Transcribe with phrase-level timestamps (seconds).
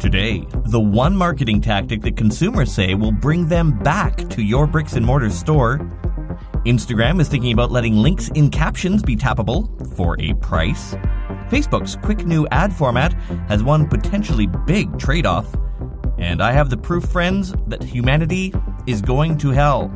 [0.00, 4.94] Today, the one marketing tactic that consumers say will bring them back to your bricks
[4.94, 5.78] and mortar store.
[6.64, 10.94] Instagram is thinking about letting links in captions be tappable for a price.
[11.50, 13.12] Facebook's quick new ad format
[13.46, 15.54] has one potentially big trade off.
[16.16, 18.54] And I have the proof, friends, that humanity
[18.86, 19.92] is going to hell.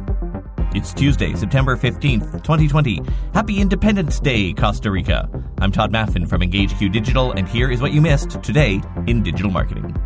[0.74, 3.00] It's Tuesday, September 15th, 2020.
[3.32, 5.30] Happy Independence Day, Costa Rica.
[5.60, 9.52] I'm Todd Maffin from EngageQ Digital, and here is what you missed today in digital
[9.52, 9.96] marketing.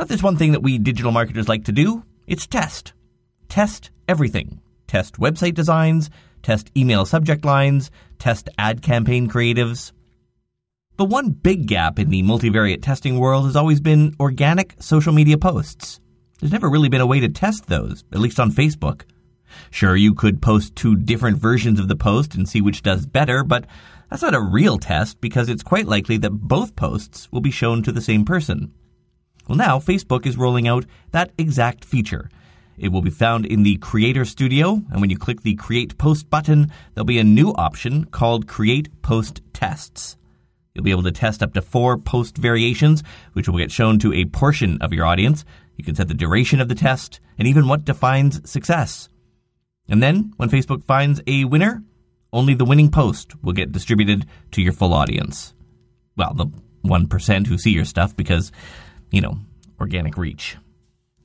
[0.00, 2.92] If there's one thing that we digital marketers like to do, it's test.
[3.48, 4.60] Test everything.
[4.88, 6.10] Test website designs,
[6.42, 9.92] test email subject lines, test ad campaign creatives.
[10.96, 15.38] The one big gap in the multivariate testing world has always been organic social media
[15.38, 16.00] posts.
[16.40, 19.02] There's never really been a way to test those, at least on Facebook.
[19.70, 23.44] Sure, you could post two different versions of the post and see which does better,
[23.44, 23.66] but
[24.10, 27.82] that's not a real test because it's quite likely that both posts will be shown
[27.82, 28.72] to the same person.
[29.48, 32.30] Well, now Facebook is rolling out that exact feature.
[32.78, 36.28] It will be found in the Creator Studio, and when you click the Create Post
[36.28, 40.16] button, there'll be a new option called Create Post Tests.
[40.74, 44.12] You'll be able to test up to four post variations, which will get shown to
[44.12, 45.42] a portion of your audience.
[45.76, 49.08] You can set the duration of the test and even what defines success.
[49.88, 51.82] And then, when Facebook finds a winner,
[52.32, 55.54] only the winning post will get distributed to your full audience.
[56.16, 56.46] Well, the
[56.84, 58.52] 1% who see your stuff because,
[59.10, 59.38] you know,
[59.80, 60.56] organic reach.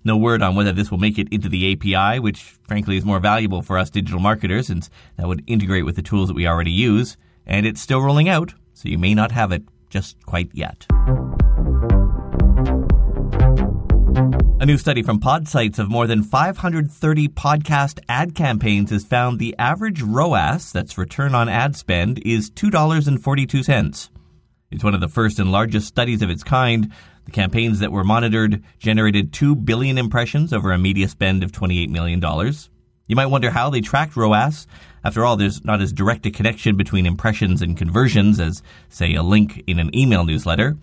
[0.03, 3.19] No word on whether this will make it into the API, which frankly is more
[3.19, 6.71] valuable for us digital marketers since that would integrate with the tools that we already
[6.71, 7.17] use.
[7.45, 10.87] And it's still rolling out, so you may not have it just quite yet.
[14.61, 19.55] A new study from Podsights of more than 530 podcast ad campaigns has found the
[19.57, 24.09] average ROAS, that's return on ad spend, is $2.42.
[24.69, 26.93] It's one of the first and largest studies of its kind.
[27.25, 31.89] The campaigns that were monitored generated 2 billion impressions over a media spend of $28
[31.89, 32.21] million.
[33.07, 34.67] You might wonder how they tracked ROAS.
[35.03, 39.23] After all, there's not as direct a connection between impressions and conversions as, say, a
[39.23, 40.77] link in an email newsletter.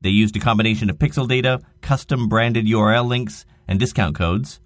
[0.00, 4.60] They used a combination of pixel data, custom branded URL links, and discount codes.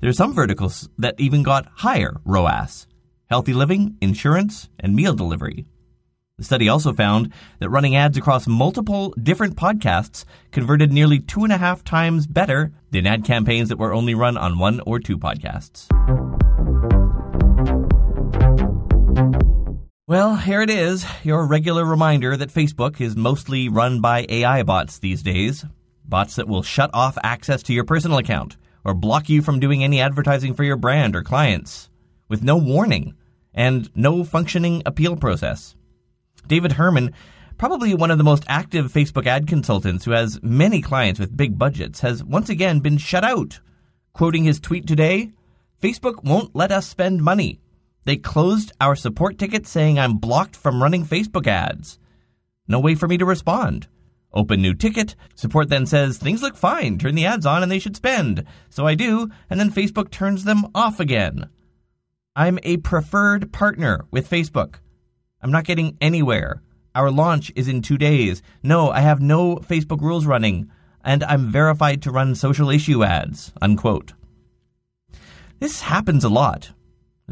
[0.00, 2.86] There are some verticals that even got higher ROAS
[3.32, 5.64] healthy living, insurance, and meal delivery.
[6.36, 11.52] The study also found that running ads across multiple different podcasts converted nearly two and
[11.52, 15.16] a half times better than ad campaigns that were only run on one or two
[15.16, 15.88] podcasts.
[20.08, 24.98] Well, here it is, your regular reminder that Facebook is mostly run by AI bots
[24.98, 25.64] these days.
[26.04, 29.84] Bots that will shut off access to your personal account or block you from doing
[29.84, 31.88] any advertising for your brand or clients
[32.28, 33.14] with no warning
[33.54, 35.76] and no functioning appeal process.
[36.48, 37.14] David Herrmann,
[37.56, 41.56] probably one of the most active Facebook ad consultants who has many clients with big
[41.56, 43.60] budgets, has once again been shut out.
[44.14, 45.30] Quoting his tweet today,
[45.80, 47.60] Facebook won't let us spend money.
[48.04, 51.98] They closed our support ticket saying I'm blocked from running Facebook ads.
[52.66, 53.88] No way for me to respond.
[54.34, 55.14] Open new ticket.
[55.34, 56.98] Support then says things look fine.
[56.98, 58.44] Turn the ads on and they should spend.
[58.70, 61.48] So I do, and then Facebook turns them off again.
[62.34, 64.76] I'm a preferred partner with Facebook.
[65.42, 66.62] I'm not getting anywhere.
[66.94, 68.42] Our launch is in two days.
[68.62, 70.70] No, I have no Facebook rules running,
[71.04, 73.52] and I'm verified to run social issue ads.
[73.60, 74.12] Unquote.
[75.58, 76.72] This happens a lot.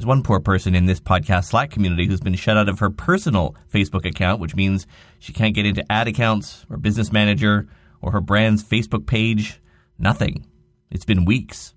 [0.01, 2.89] There's one poor person in this podcast Slack community who's been shut out of her
[2.89, 4.87] personal Facebook account, which means
[5.19, 7.69] she can't get into ad accounts or business manager
[8.01, 9.61] or her brand's Facebook page.
[9.99, 10.47] Nothing.
[10.91, 11.75] It's been weeks.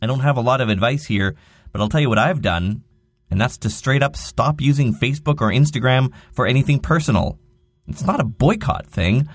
[0.00, 1.34] I don't have a lot of advice here,
[1.72, 2.84] but I'll tell you what I've done,
[3.28, 7.40] and that's to straight up stop using Facebook or Instagram for anything personal.
[7.88, 9.28] It's not a boycott thing.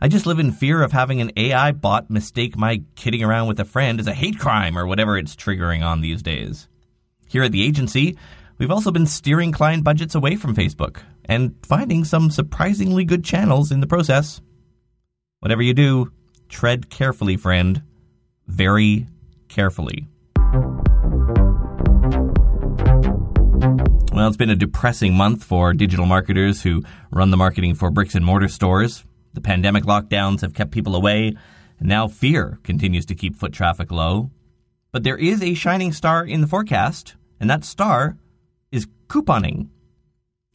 [0.00, 3.60] I just live in fear of having an AI bot mistake my kidding around with
[3.60, 6.68] a friend as a hate crime or whatever it's triggering on these days.
[7.32, 8.18] Here at the agency,
[8.58, 13.72] we've also been steering client budgets away from Facebook and finding some surprisingly good channels
[13.72, 14.42] in the process.
[15.40, 16.12] Whatever you do,
[16.50, 17.80] tread carefully, friend.
[18.46, 19.06] Very
[19.48, 20.08] carefully.
[24.12, 28.14] Well, it's been a depressing month for digital marketers who run the marketing for bricks
[28.14, 29.04] and mortar stores.
[29.32, 31.34] The pandemic lockdowns have kept people away,
[31.78, 34.30] and now fear continues to keep foot traffic low.
[34.90, 38.16] But there is a shining star in the forecast and that star
[38.70, 39.68] is couponing.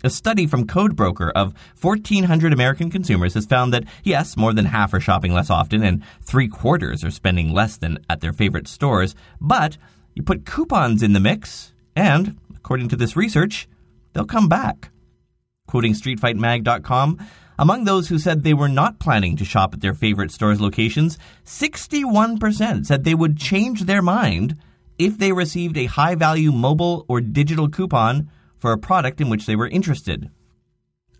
[0.03, 4.93] A study from Codebroker of 1,400 American consumers has found that, yes, more than half
[4.93, 9.15] are shopping less often and three quarters are spending less than at their favorite stores,
[9.41, 9.77] but
[10.15, 13.67] you put coupons in the mix, and, according to this research,
[14.13, 14.91] they'll come back.
[15.67, 17.19] Quoting StreetFightMag.com,
[17.59, 21.17] Among those who said they were not planning to shop at their favorite stores' locations,
[21.43, 24.57] 61% said they would change their mind
[24.97, 29.45] if they received a high value mobile or digital coupon for a product in which
[29.45, 30.29] they were interested.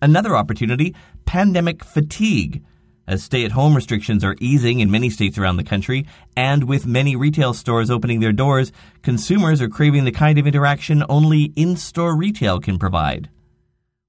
[0.02, 0.96] Another opportunity
[1.26, 2.64] pandemic fatigue.
[3.08, 6.86] As stay at home restrictions are easing in many states around the country, and with
[6.86, 8.72] many retail stores opening their doors,
[9.02, 13.30] consumers are craving the kind of interaction only in store retail can provide.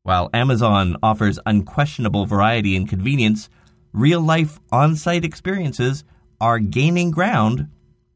[0.03, 3.49] While Amazon offers unquestionable variety and convenience,
[3.93, 6.03] real life on site experiences
[6.41, 7.69] are gaining ground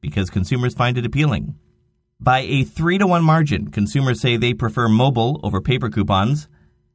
[0.03, 1.55] because consumers find it appealing.
[2.21, 6.47] By a 3 to 1 margin, consumers say they prefer mobile over paper coupons,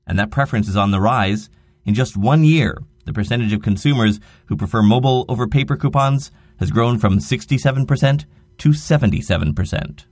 [0.06, 1.50] and that preference is on the rise.
[1.86, 6.70] In just one year, the percentage of consumers who prefer mobile over paper coupons has
[6.70, 8.26] grown from 67%
[8.60, 10.06] to 77%.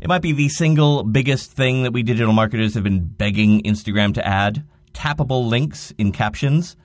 [0.00, 4.12] It might be the single biggest thing that we digital marketers have been begging Instagram
[4.14, 6.76] to add tappable links in captions.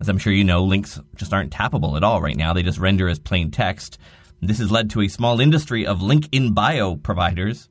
[0.00, 2.52] As I'm sure you know, links just aren't tappable at all right now.
[2.52, 3.98] They just render as plain text.
[4.40, 7.68] This has led to a small industry of link in bio providers.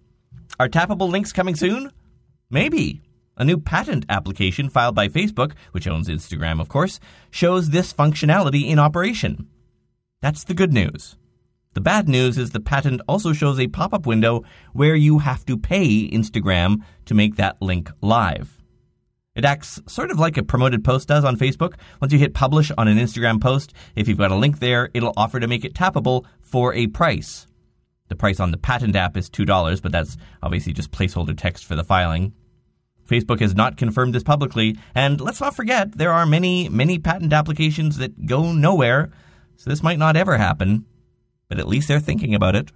[0.60, 1.92] Are tappable links coming soon?
[2.50, 3.02] Maybe.
[3.38, 8.68] A new patent application filed by Facebook, which owns Instagram, of course, shows this functionality
[8.68, 9.48] in operation.
[10.22, 11.16] That's the good news.
[11.76, 14.44] The bad news is the patent also shows a pop up window
[14.74, 18.56] where you have to pay Instagram to make that link live.
[19.38, 21.75] It acts sort of like a promoted post does on Facebook.
[22.01, 25.13] Once you hit publish on an Instagram post, if you've got a link there, it'll
[25.16, 27.45] offer to make it tappable for a price.
[28.07, 31.75] The price on the patent app is $2, but that's obviously just placeholder text for
[31.75, 32.34] the filing.
[33.07, 37.31] Facebook has not confirmed this publicly, and let's not forget there are many, many patent
[37.31, 39.12] applications that go nowhere,
[39.56, 40.83] so this might not ever happen,
[41.48, 42.72] but at least they're thinking about it.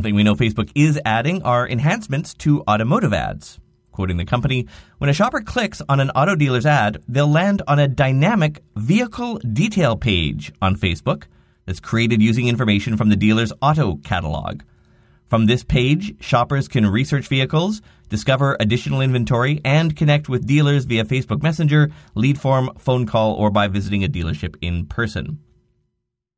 [0.00, 3.60] One thing we know Facebook is adding are enhancements to automotive ads.
[3.92, 4.66] Quoting the company,
[4.96, 9.38] when a shopper clicks on an auto dealer's ad, they'll land on a dynamic vehicle
[9.40, 11.24] detail page on Facebook
[11.66, 14.62] that's created using information from the dealer's auto catalog.
[15.28, 21.04] From this page, shoppers can research vehicles, discover additional inventory, and connect with dealers via
[21.04, 25.40] Facebook Messenger, lead form, phone call, or by visiting a dealership in person.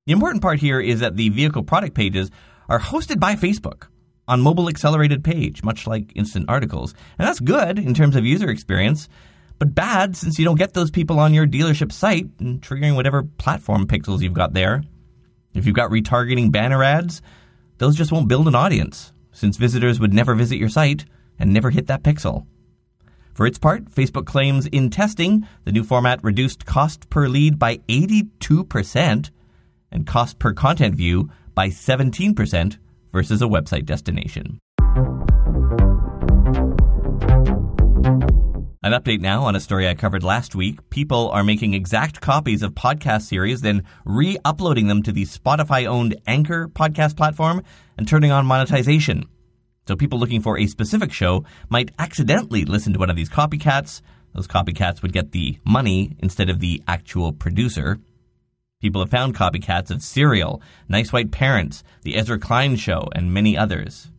[0.06, 2.28] The important part here is that the vehicle product pages
[2.68, 3.88] are hosted by Facebook
[4.28, 6.94] on mobile accelerated page, much like instant articles.
[7.18, 9.08] And that's good in terms of user experience,
[9.58, 13.22] but bad since you don't get those people on your dealership site and triggering whatever
[13.22, 14.82] platform pixels you've got there.
[15.54, 17.20] If you've got retargeting banner ads,
[17.78, 21.04] those just won't build an audience, since visitors would never visit your site
[21.38, 22.46] and never hit that pixel.
[23.34, 27.78] For its part, Facebook claims in testing, the new format reduced cost per lead by
[27.88, 29.30] 82%
[29.90, 32.78] and cost per content view by 17%
[33.12, 34.58] versus a website destination.
[38.84, 40.90] An update now on a story I covered last week.
[40.90, 45.86] People are making exact copies of podcast series, then re uploading them to the Spotify
[45.86, 47.62] owned Anchor podcast platform
[47.96, 49.28] and turning on monetization.
[49.86, 54.02] So people looking for a specific show might accidentally listen to one of these copycats.
[54.34, 58.00] Those copycats would get the money instead of the actual producer.
[58.82, 63.56] People have found copycats of Serial, Nice White Parents, The Ezra Klein Show, and many
[63.56, 64.10] others.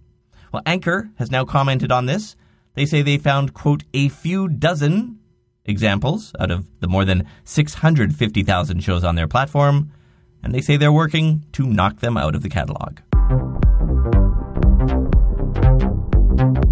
[0.54, 2.38] Well, Anchor has now commented on this.
[2.74, 5.20] They say they found, quote, a few dozen
[5.66, 9.92] examples out of the more than 650,000 shows on their platform,
[10.42, 13.00] and they say they're working to knock them out of the catalog.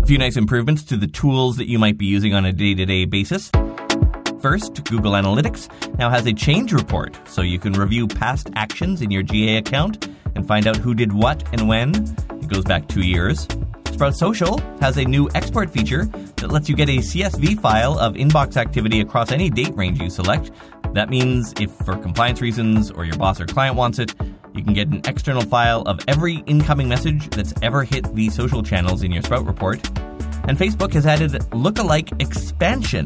[0.01, 2.73] A few nice improvements to the tools that you might be using on a day
[2.73, 3.51] to day basis.
[4.41, 9.11] First, Google Analytics now has a change report, so you can review past actions in
[9.11, 11.93] your GA account and find out who did what and when.
[12.41, 13.47] It goes back two years.
[13.91, 16.05] Sprout Social has a new export feature
[16.37, 20.09] that lets you get a CSV file of inbox activity across any date range you
[20.09, 20.49] select.
[20.95, 24.15] That means if for compliance reasons or your boss or client wants it,
[24.55, 28.63] you can get an external file of every incoming message that's ever hit the social
[28.63, 29.87] channels in your Sprout report.
[30.47, 33.05] And Facebook has added lookalike expansion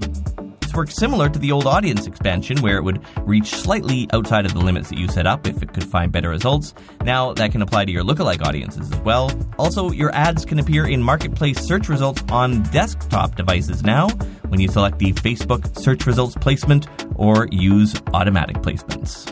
[0.76, 4.60] works similar to the old audience expansion, where it would reach slightly outside of the
[4.60, 6.74] limits that you set up if it could find better results.
[7.04, 9.32] Now that can apply to your lookalike audiences as well.
[9.58, 14.10] Also, your ads can appear in marketplace search results on desktop devices now
[14.50, 19.32] when you select the Facebook search results placement or use automatic placements.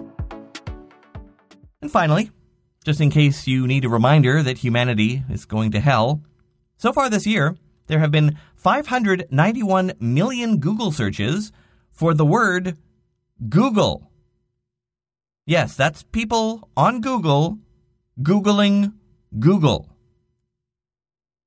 [1.81, 2.31] And finally,
[2.85, 6.21] just in case you need a reminder that humanity is going to hell,
[6.77, 7.55] so far this year,
[7.87, 11.51] there have been 591 million Google searches
[11.91, 12.77] for the word
[13.49, 14.09] Google.
[15.45, 17.59] Yes, that's people on Google
[18.21, 18.93] Googling
[19.39, 19.89] Google.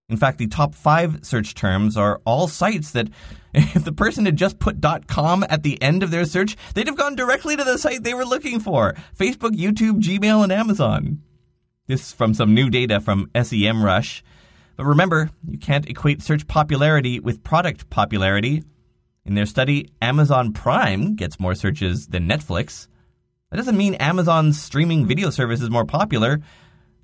[0.09, 3.09] In fact, the top five search terms are all sites that,
[3.55, 6.97] if the person had just put .com at the end of their search, they'd have
[6.97, 11.23] gone directly to the site they were looking for Facebook, YouTube, Gmail, and Amazon.
[11.87, 14.23] This is from some new data from SEMrush.
[14.77, 18.63] But remember, you can't equate search popularity with product popularity.
[19.25, 22.87] In their study, Amazon Prime gets more searches than Netflix.
[23.51, 26.41] That doesn't mean Amazon's streaming video service is more popular.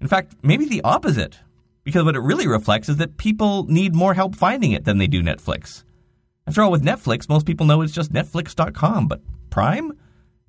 [0.01, 1.39] In fact, maybe the opposite.
[1.85, 5.07] Because what it really reflects is that people need more help finding it than they
[5.07, 5.83] do Netflix.
[6.47, 9.93] After all, with Netflix, most people know it's just Netflix.com, but Prime?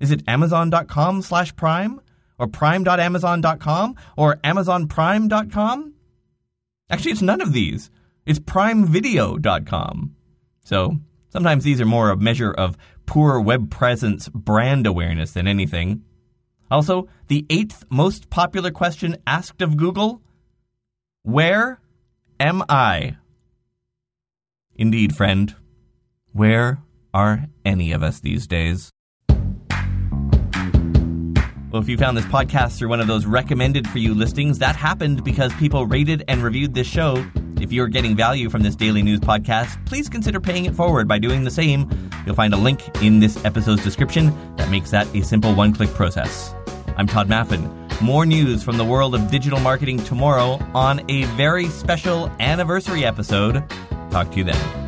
[0.00, 2.00] Is it Amazon.com slash Prime?
[2.38, 3.96] Or Prime.Amazon.com?
[4.16, 5.93] Or AmazonPrime.com?
[6.90, 7.90] Actually, it's none of these.
[8.26, 10.16] It's PrimeVideo.com.
[10.64, 10.98] So,
[11.28, 12.76] sometimes these are more a measure of
[13.06, 16.02] poor web presence brand awareness than anything.
[16.70, 20.22] Also, the eighth most popular question asked of Google
[21.22, 21.80] where
[22.38, 23.16] am I?
[24.76, 25.54] Indeed, friend.
[26.32, 26.82] Where
[27.14, 28.90] are any of us these days?
[31.74, 34.76] Well, if you found this podcast through one of those recommended for you listings, that
[34.76, 37.26] happened because people rated and reviewed this show.
[37.60, 41.18] If you're getting value from this daily news podcast, please consider paying it forward by
[41.18, 41.90] doing the same.
[42.24, 45.90] You'll find a link in this episode's description that makes that a simple one click
[45.94, 46.54] process.
[46.96, 47.68] I'm Todd Maffin.
[48.00, 53.68] More news from the world of digital marketing tomorrow on a very special anniversary episode.
[54.12, 54.83] Talk to you then.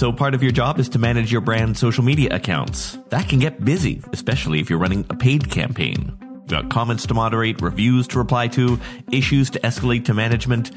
[0.00, 2.96] So, part of your job is to manage your brand's social media accounts.
[3.10, 7.12] That can get busy, especially if you're running a paid campaign You've got comments to
[7.12, 8.80] moderate, reviews to reply to,
[9.12, 10.70] issues to escalate to management,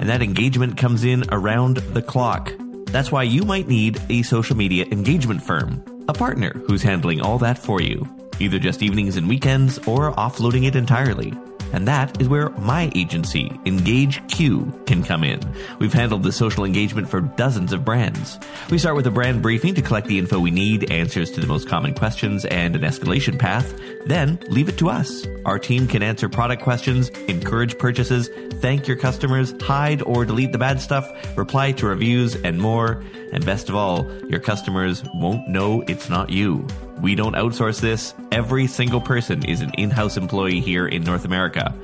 [0.00, 2.50] and that engagement comes in around the clock.
[2.86, 7.38] That's why you might need a social media engagement firm, a partner who's handling all
[7.38, 8.08] that for you,
[8.40, 11.32] either just evenings and weekends or offloading it entirely.
[11.74, 15.40] And that is where my agency, Engage Q, can come in.
[15.80, 18.38] We've handled the social engagement for dozens of brands.
[18.70, 21.48] We start with a brand briefing to collect the info we need, answers to the
[21.48, 23.74] most common questions, and an escalation path.
[24.06, 25.26] Then leave it to us.
[25.46, 30.58] Our team can answer product questions, encourage purchases, thank your customers, hide or delete the
[30.58, 33.02] bad stuff, reply to reviews, and more.
[33.32, 36.68] And best of all, your customers won't know it's not you.
[37.04, 38.14] We don't outsource this.
[38.32, 41.78] Every single person is an in house employee here in North America.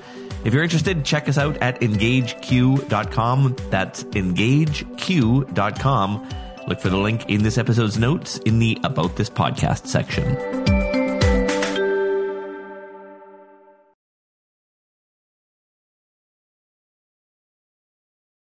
[0.46, 3.56] If you're interested, check us out at engageq.com.
[3.68, 6.28] That's engageq.com.
[6.66, 10.24] Look for the link in this episode's notes in the About This Podcast section.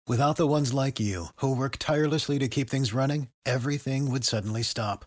[0.06, 4.62] Without the ones like you, who work tirelessly to keep things running, everything would suddenly
[4.62, 5.06] stop.